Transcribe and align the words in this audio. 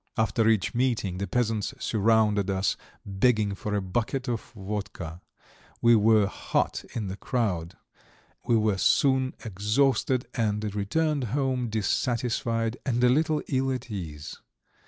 After 0.17 0.49
each 0.49 0.73
meeting 0.73 1.19
the 1.19 1.27
peasants 1.27 1.75
surrounded 1.77 2.49
us, 2.49 2.75
begging 3.05 3.53
for 3.53 3.75
a 3.75 3.83
bucket 3.83 4.27
of 4.27 4.41
vodka; 4.55 5.21
we 5.79 5.95
were 5.95 6.25
hot 6.25 6.83
in 6.95 7.07
the 7.07 7.17
crowd; 7.17 7.77
we 8.47 8.55
were 8.57 8.79
soon 8.79 9.35
exhausted, 9.45 10.25
and 10.33 10.73
returned 10.73 11.25
home 11.35 11.69
dissatisfied 11.69 12.77
and 12.83 13.03
a 13.03 13.09
little 13.09 13.43
ill 13.47 13.71
at 13.71 13.91
ease. 13.91 14.39